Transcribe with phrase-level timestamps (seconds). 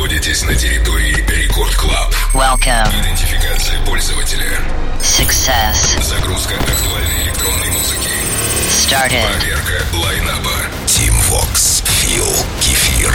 [0.00, 2.14] находитесь на территории Record Club.
[2.32, 2.88] Welcome.
[3.02, 4.58] Идентификация пользователя.
[4.98, 6.02] Success.
[6.02, 8.08] Загрузка актуальной электронной музыки.
[8.70, 9.26] Started.
[9.26, 10.56] Проверка лайнапа.
[10.86, 11.84] Tim Vox.
[11.86, 12.24] Фил.
[12.62, 13.14] Кефир.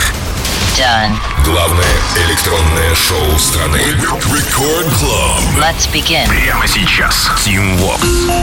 [0.76, 1.16] Done.
[1.44, 1.86] Главное
[2.26, 3.78] электронное шоу страны.
[3.78, 5.40] Record Club.
[5.58, 6.28] Let's begin.
[6.28, 7.30] Прямо сейчас.
[7.44, 8.00] Tim Vox.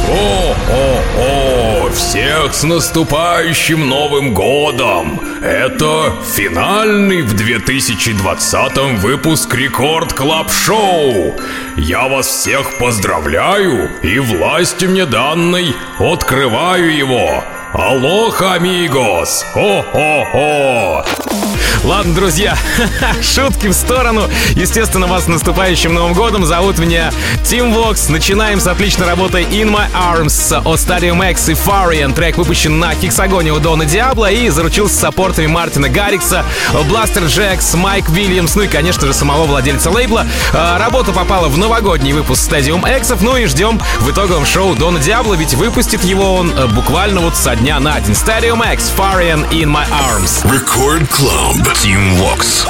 [0.09, 1.89] О-о-о!
[1.91, 5.20] Всех с наступающим Новым Годом!
[5.43, 11.39] Это финальный в 2020 выпуск Record Club Show!
[11.75, 17.43] Я вас всех поздравляю и власти мне данной открываю его!
[17.73, 19.43] Алоха, амигос!
[19.55, 21.04] О-о-о!
[21.83, 22.55] Ладно, друзья,
[23.21, 24.29] шутки в сторону.
[24.51, 26.46] Естественно, вас с наступающим Новым Годом.
[26.46, 27.11] Зовут меня
[27.43, 28.07] Тим Вокс.
[28.07, 32.13] Начинаем с отличной работы In My Arms от Stadium X и Farian.
[32.13, 36.45] Трек выпущен на Хексагоне у Дона Диабло и заручился саппортами Мартина Гаррикса,
[36.88, 40.25] Бластер Джекс, Майк Вильямс, ну и, конечно же, самого владельца лейбла.
[40.53, 44.99] А, Работа попала в новогодний выпуск Stadium X, ну и ждем в итоговом шоу Дона
[44.99, 48.14] Диабло, ведь выпустит его он э, буквально вот со дня на день.
[48.14, 50.44] Stadium X, Farian In My Arms.
[50.52, 51.56] Рекорд Клаб.
[51.74, 52.66] Team Vox.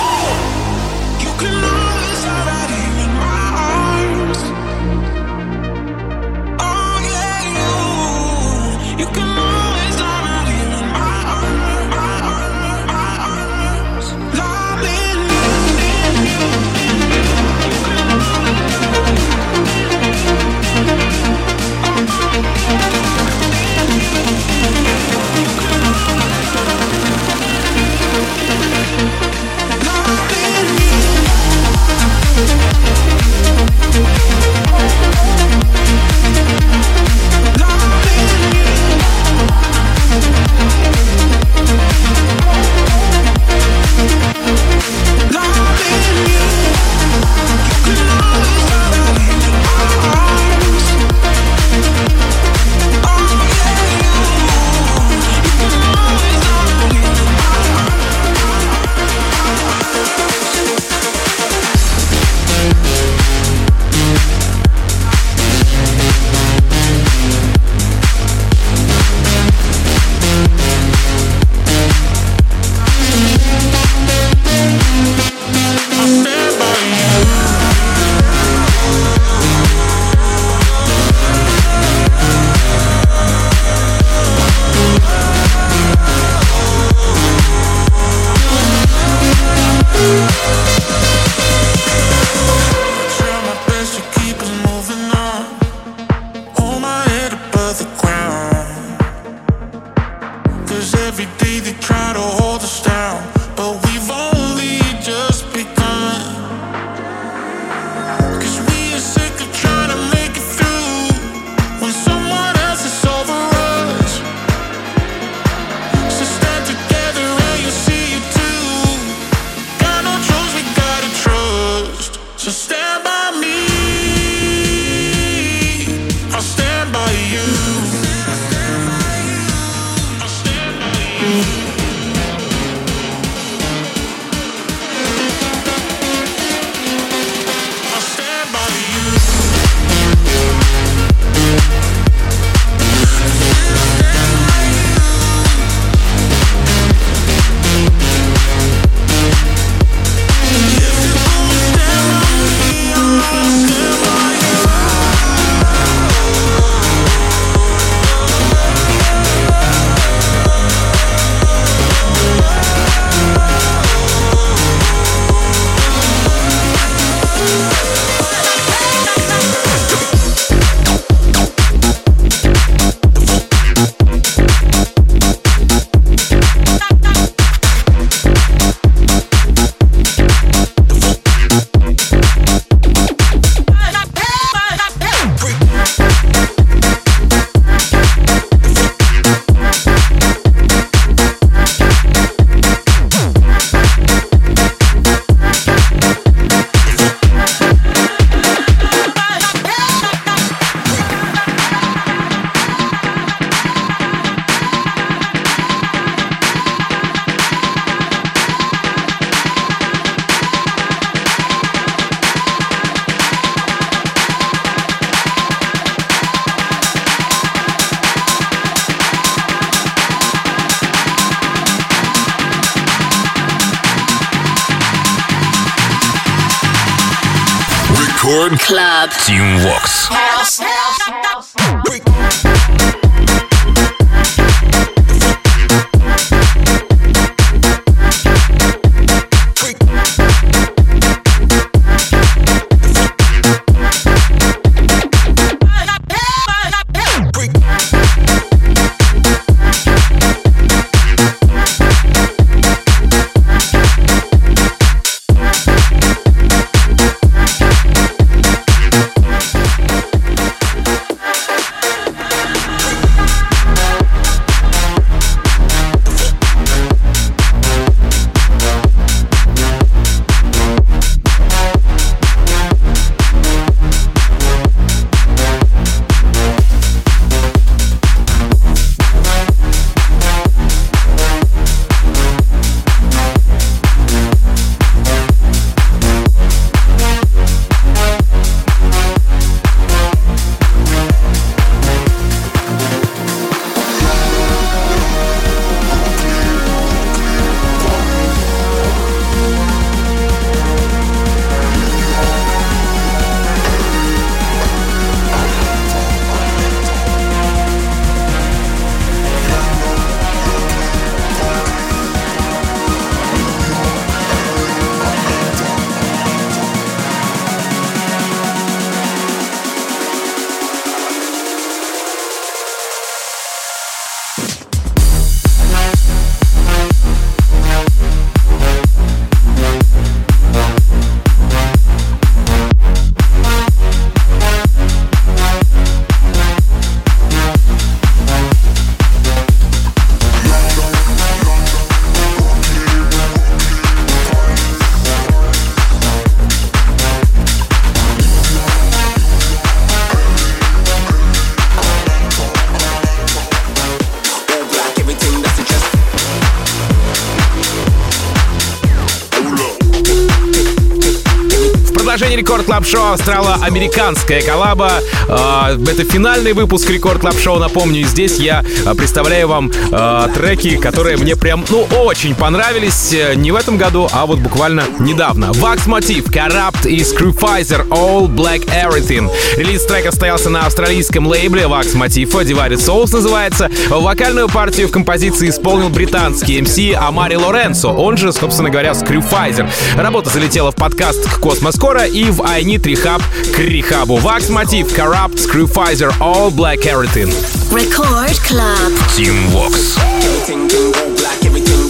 [362.84, 364.92] Продолжении Рекорд Клаб Шоу австрало-американская коллаба.
[365.28, 367.60] Э, Это финальный выпуск Record Club Show.
[367.60, 373.14] Напомню, и здесь я э, представляю вам э, треки, которые мне прям, ну, очень понравились.
[373.14, 375.46] Э, Не в этом году, а вот буквально недавно.
[375.46, 379.30] Wax Motif, Corrupt и Scrufizzer, All Black Everything.
[379.58, 383.70] Релиз трека состоялся на австралийском лейбле Wax Motif, Divided Souls называется.
[383.90, 389.70] Вокальную партию в композиции исполнил британский MC Амари Лоренцо, он же, собственно говоря, Scrufizzer.
[389.96, 393.23] Работа залетела в подкаст к Космоскоро и в I Need Rehab
[393.55, 394.19] к Рехабу.
[394.23, 397.29] Wax Motif, Corrupt, Screwfizer, All Black Everything.
[397.71, 398.93] Record Club.
[399.15, 399.97] Team Vox.
[399.99, 401.89] Everything, thing, all black, everything.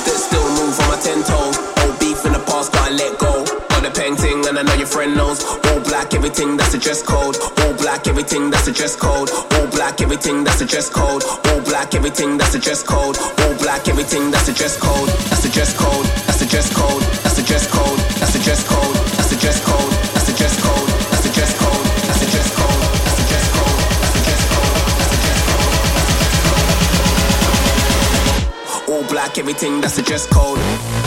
[0.00, 1.56] Still, still move on my ten toes.
[1.84, 3.44] Old beef in the past, gotta let go.
[3.68, 5.44] Got a painting, and I know your friend knows.
[5.44, 7.36] All black, everything, that's a dress code.
[7.60, 9.30] All black, everything, that's a dress code.
[9.30, 11.22] All black, everything, that's a dress code.
[11.22, 13.16] All black, everything, that's a dress code.
[13.18, 15.08] All black, everything, that's a dress code.
[15.30, 16.06] That's a dress code.
[16.26, 17.02] That's a dress code.
[17.22, 17.98] That's a dress code.
[18.18, 19.17] That's a dress code.
[29.39, 30.98] everything that's a dress code.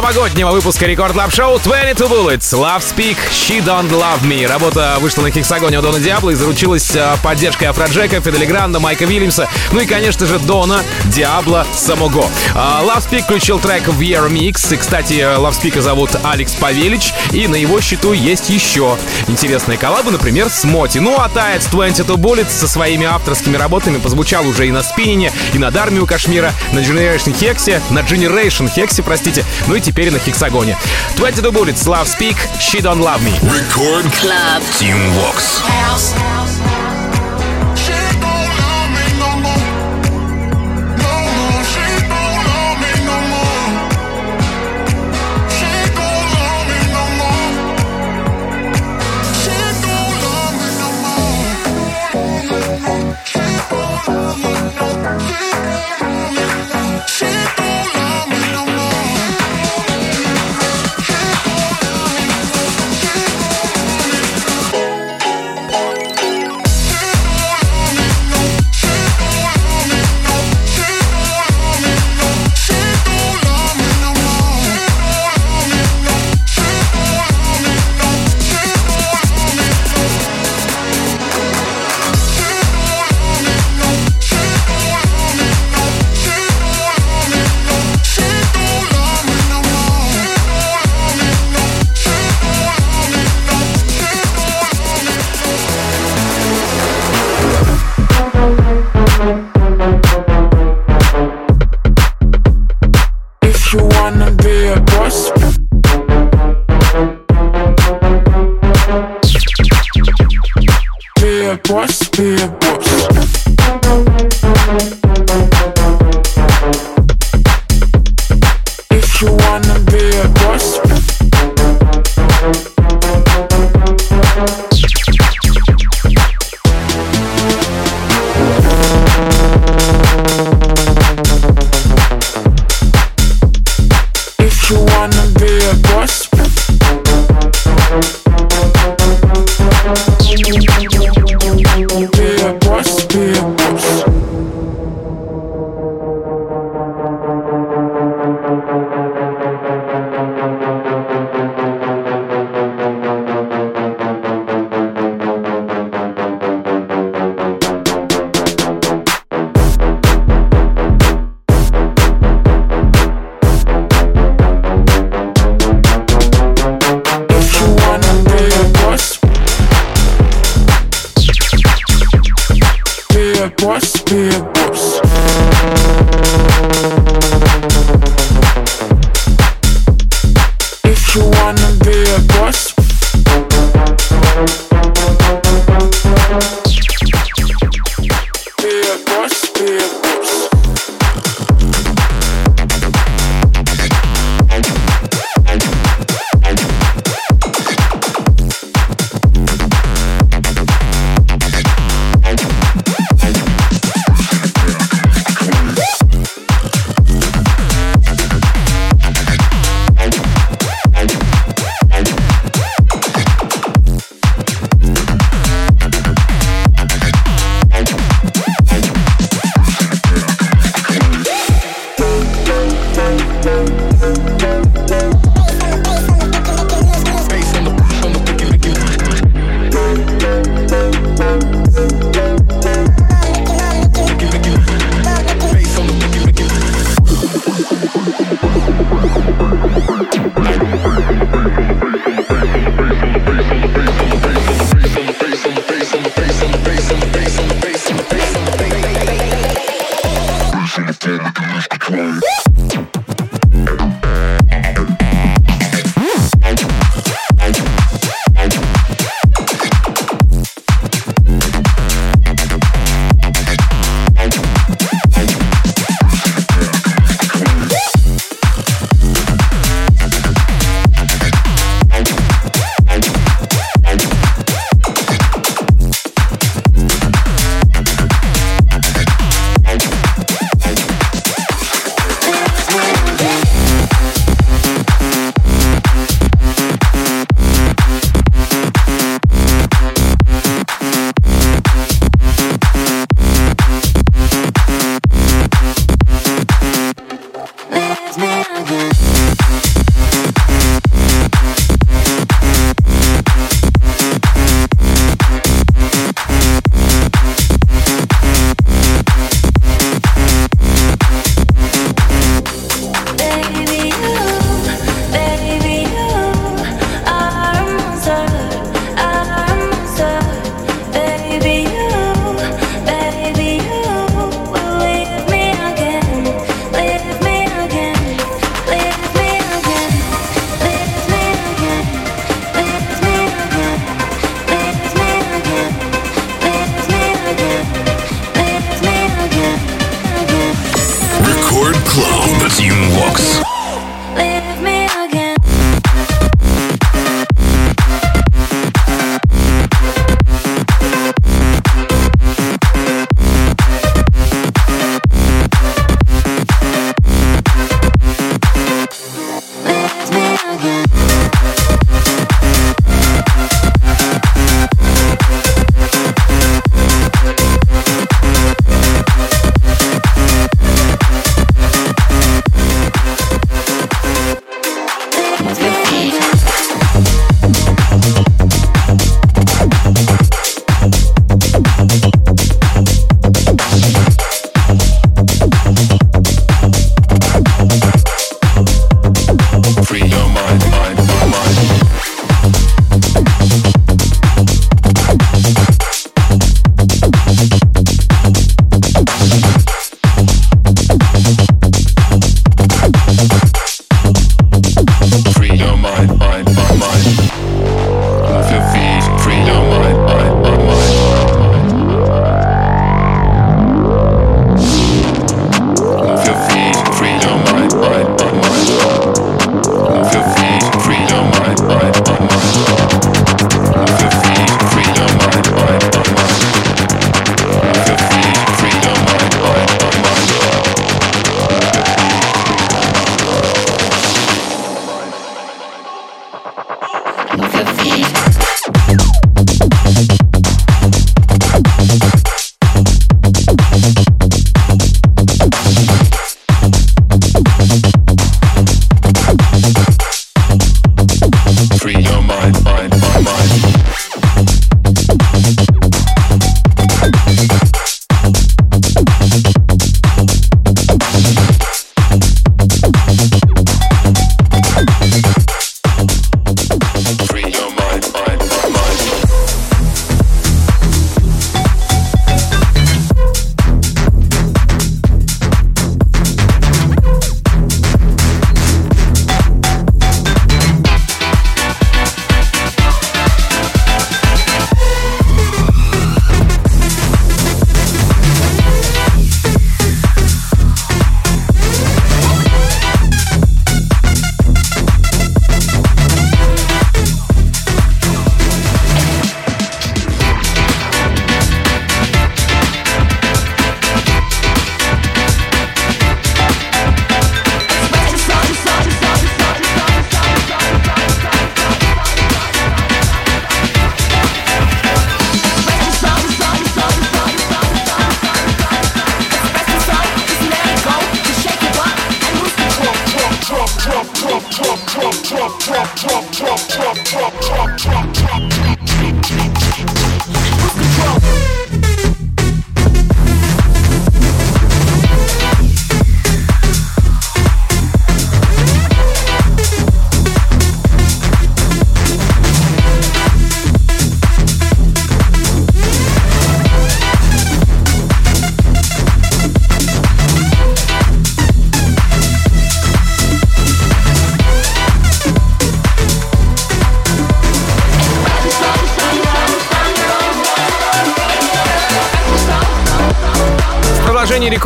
[0.00, 4.46] Новогоднего выпуска Record Club Show 22 Bullets Lovespeake She Don't Love Me.
[4.46, 8.80] Работа вышла на Hexagon е у Дона Диабло и заручилась а, поддержкой Афроджека, Фидели Гранда,
[8.80, 12.30] Майка Вильямса, ну и, конечно же, Дона Диабло самого.
[12.54, 14.72] А, Lovespeake включил трек в Year Mix.
[14.72, 18.96] И, кстати, Lovespeake зовут Алекс Павелич, и на его счету есть еще
[19.28, 20.96] интересные коллабы, например, с MOTi.
[20.96, 25.30] Ну а таец 22 Bullets со своими авторскими работами позвучал уже и на Spinnin' е,
[25.52, 29.44] и на Dharma у KSHMR а, на Generation HEX е, на Generation HEX е, простите,
[29.66, 30.78] ну и теперь на Hexagon е.
[31.16, 33.32] 22 Bullets, Love Speak, She Don't Love Me.
[33.42, 34.62] Рекорд Club.
[34.78, 35.60] Team Vox.
[35.66, 36.39] She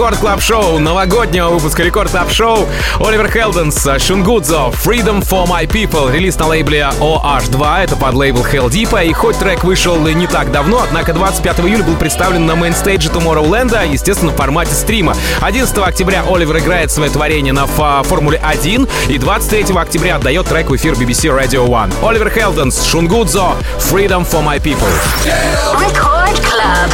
[0.04, 2.68] Record Club Show, новогоднего выпуска Record Club Show,
[3.00, 9.12] Оливер Хелденс, Шунгудзо, Freedom for My People, релиз на лейбле OH2, это подлейбл Heldeep, и
[9.14, 13.90] хоть трек вышел не так давно, однако 25 июля был представлен на mainstage е Tomorrowland,
[13.90, 15.16] естественно, в формате стрима.
[15.40, 20.76] 11 октября Оливер играет свое творение на Формуле 1, и 23 октября отдает трек в
[20.76, 21.94] эфир BBC Radio 1.
[22.06, 24.86] Оливер Хелденс, Шунгудзо, Freedom for My People.
[25.72, 26.90] Record Club.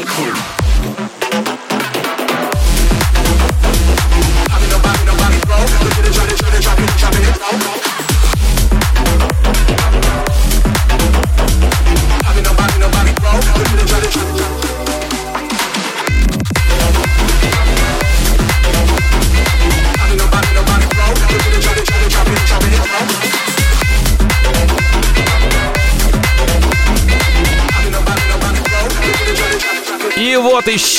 [0.00, 1.59] Molecule.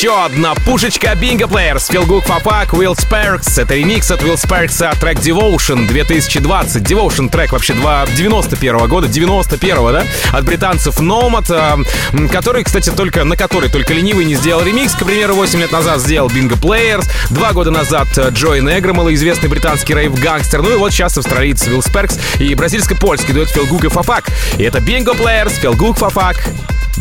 [0.02, 1.92] Еще одна пушечка Bingo Players.
[1.92, 3.62] Good Fapak, Will Sparks.
[3.62, 6.82] Это ремикс от Will Sparks трек Devotion 2020.
[6.82, 10.04] Devotion трек вообще 91 года, 91 да?
[10.32, 14.94] От британцев Nomad, э, который, кстати, только на который только ленивый не сделал ремикс.
[14.96, 17.08] К примеру, 8 лет назад сделал Bingo Players.
[17.30, 20.64] Два года назад Джой Негро, малоизвестный британский рейв-гангстер.
[20.64, 24.32] Ну и вот сейчас австралиец Will Sparks и бразильско-польский дуэт Good и Fapak.
[24.58, 26.38] И это Bingo Players, Good Fapak,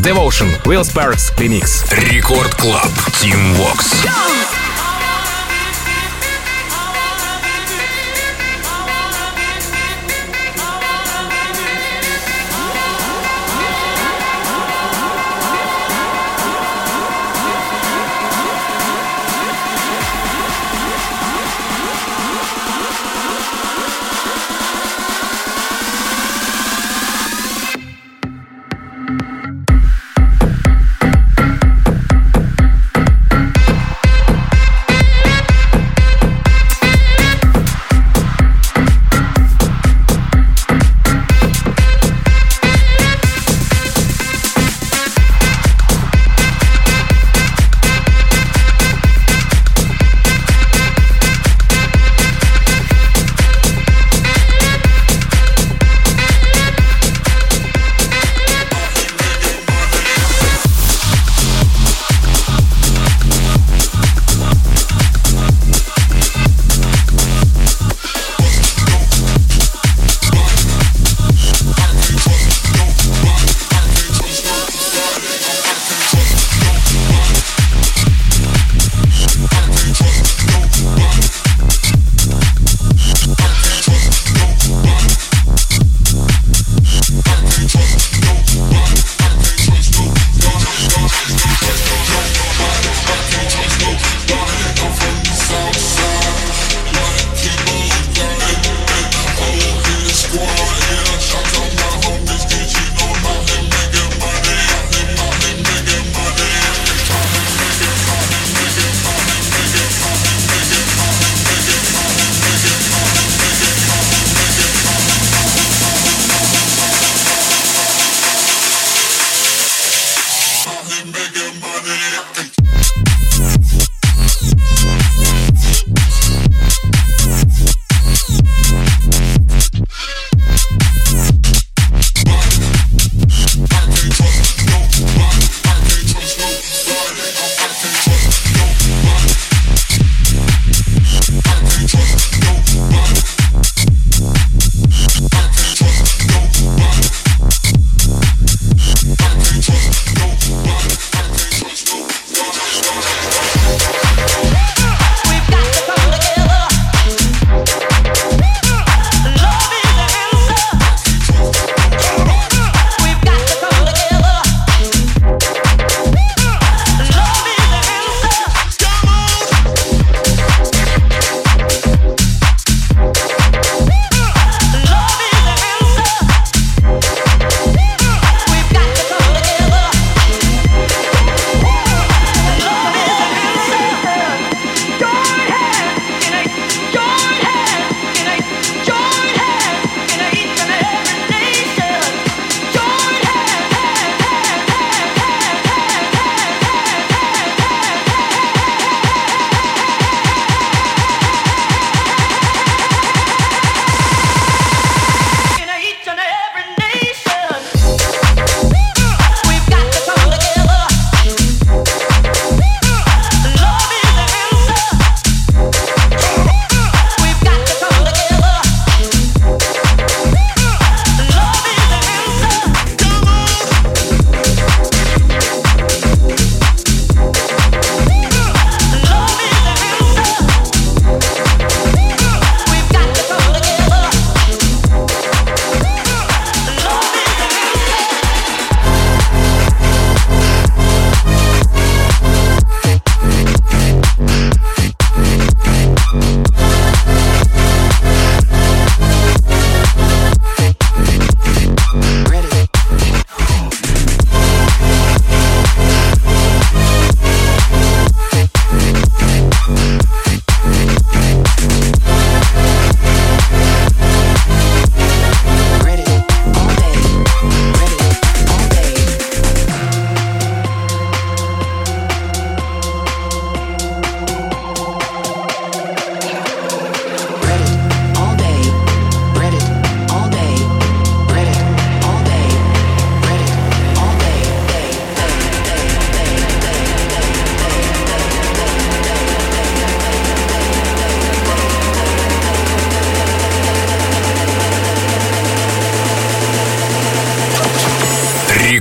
[0.00, 1.84] Devotion, Will Sparks, ремикс.
[1.90, 2.90] Рекорд Клаб.
[3.20, 3.92] Тим Вокс.
[4.02, 4.49] it's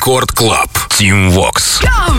[0.09, 0.69] Рекорд Клаб.
[0.97, 1.81] Тим Вокс.
[1.81, 2.18] Go!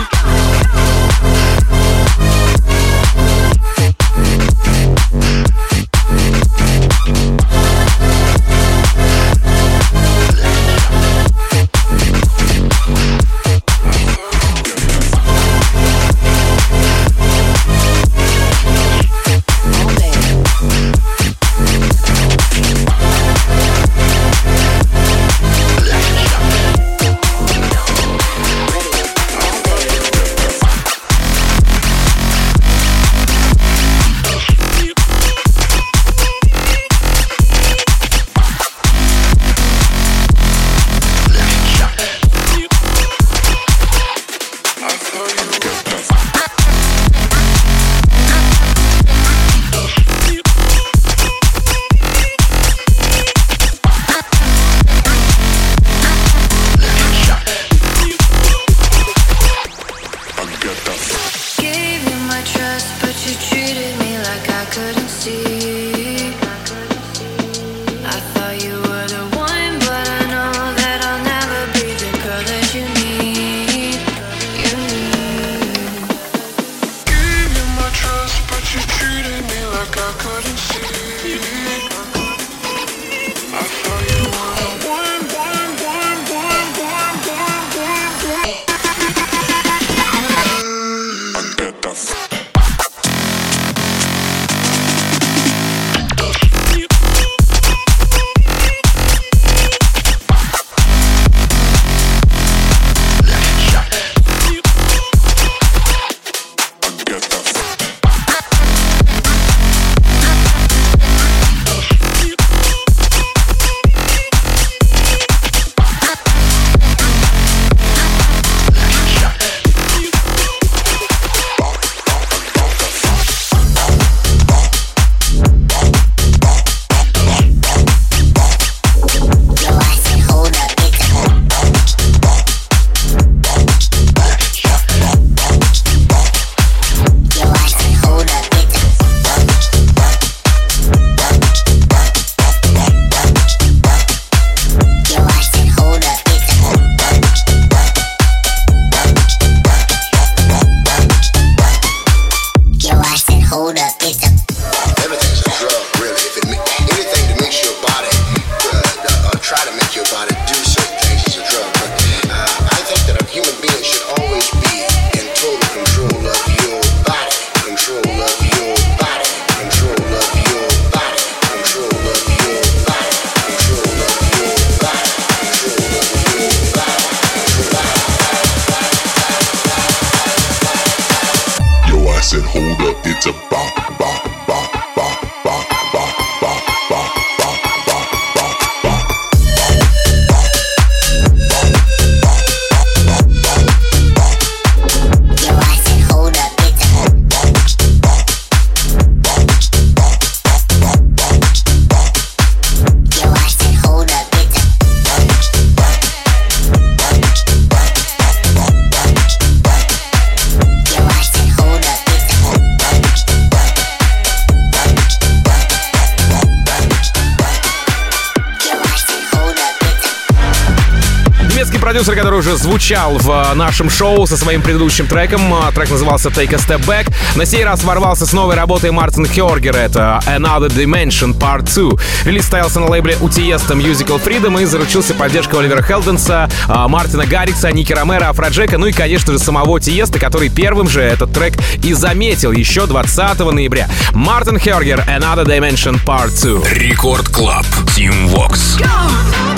[221.90, 225.52] продюсер, который уже звучал в э, нашем шоу со своим предыдущим треком.
[225.52, 227.12] Э, трек назывался Take a Step Back.
[227.34, 229.74] На сей раз ворвался с новой работой Мартин Хёргер.
[229.74, 231.98] Это Another Dimension Part 2.
[232.26, 237.72] Релиз состоялся на лейбле UTS Musical Freedom и заручился поддержкой Оливера Хелденса, э, Мартина Гаррикса,
[237.72, 241.92] Ники Ромера, Афроджека, ну и, конечно же, самого Тиеста, который первым же этот трек и
[241.92, 243.88] заметил еще 20 ноября.
[244.12, 246.70] Мартин Хергер Another Dimension Part 2.
[246.70, 247.66] Record Club,
[247.96, 248.78] Тим Вокс.
[248.78, 249.49] Go!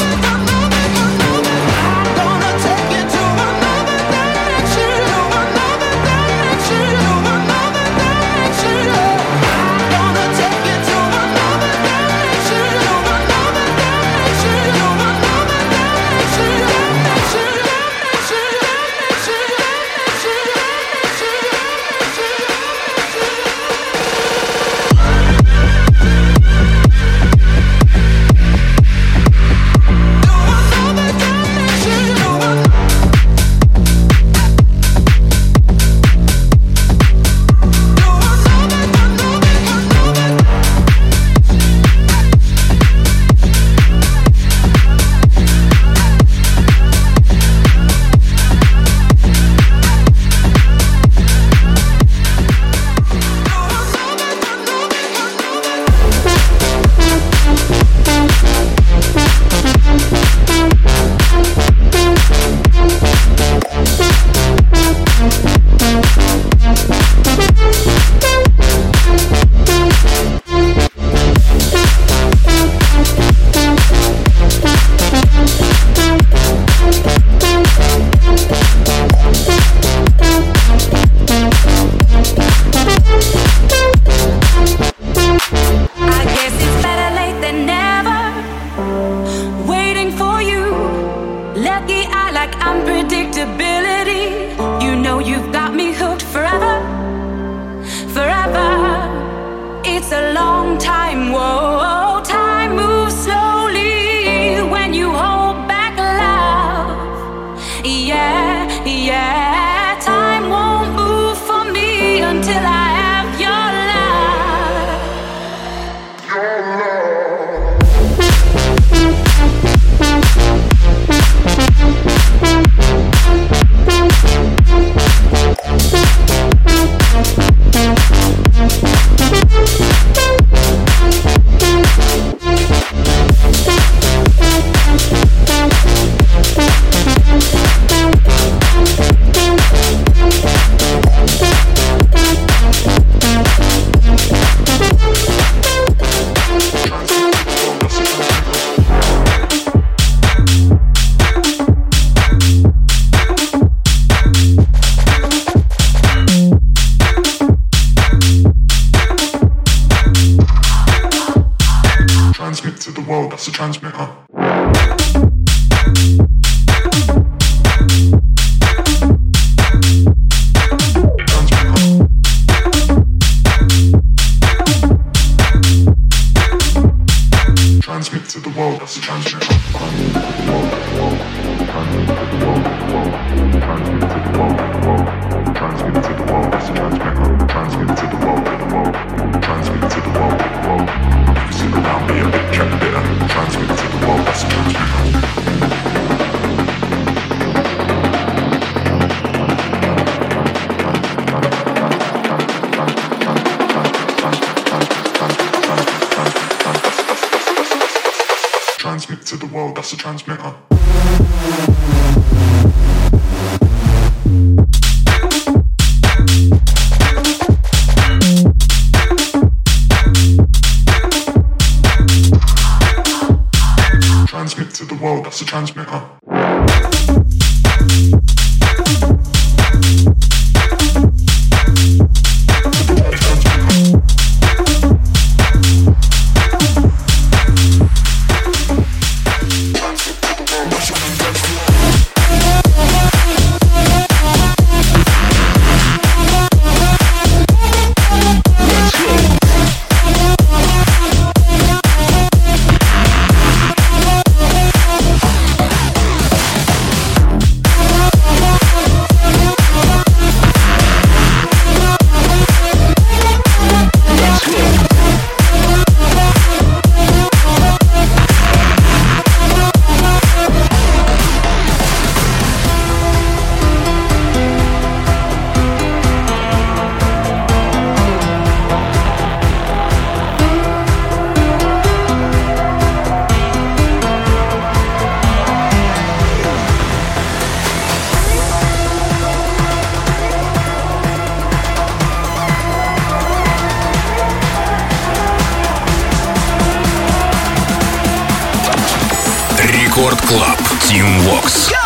[300.03, 300.59] Рекорд Клаб.
[300.89, 301.82] Тим Вокс.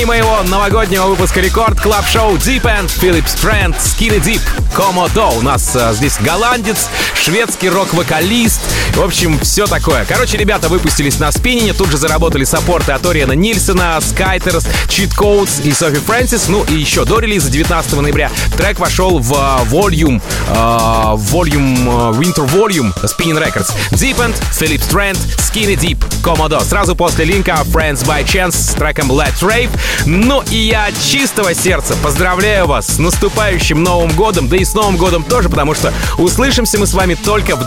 [0.00, 4.40] Завершении моего новогоднего выпуска Record Club Show Deepend, Philip Strand, Skinny Dip,
[4.74, 5.38] Komodo.
[5.38, 8.60] У нас а, здесь голландец, шведский рок-вокалист.
[8.94, 10.04] В общем, все такое.
[10.04, 15.16] Короче, ребята выпустились на Spinnin' е, тут же заработали саппорты от Орьяна Нильсена, Skyters, Cheat
[15.16, 16.48] Codes и Софи Фрэнсис.
[16.48, 22.12] Ну и еще до релиза 19 ноября трек вошел в а, Volume, а, Volume, а,
[22.12, 23.72] Winter Volume Spinnin' Records.
[23.92, 26.62] Deepend, Philip Strand, Skinny Dip, Komodo.
[26.62, 29.70] Сразу после линка Friends by Chance с треком Let's Rave.
[30.04, 34.74] Ну и я от чистого сердца поздравляю вас с наступающим Новым Годом, да и с
[34.74, 37.66] Новым Годом тоже, потому что услышимся мы с вами только в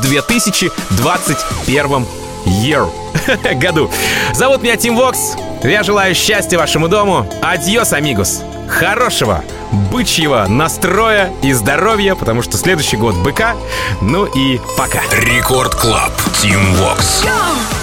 [1.18, 2.06] 2021
[2.46, 2.90] year.
[3.56, 3.90] году.
[4.34, 5.36] Зовут меня Tim Vox.
[5.64, 7.26] Я желаю счастья вашему дому.
[7.42, 8.42] Adiós, amigos.
[8.68, 9.44] Хорошего
[9.92, 13.56] бычьего настроя и здоровья, потому что следующий год быка.
[14.02, 15.02] Ну и пока.
[15.12, 16.12] Record Club.
[16.42, 17.24] Tim Vox.
[17.24, 17.83] Go!